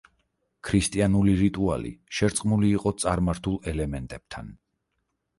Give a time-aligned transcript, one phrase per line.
[0.67, 4.49] ქრისტიანული რიტუალი შერწყმული იყო წარმართულ ელემენტებთან.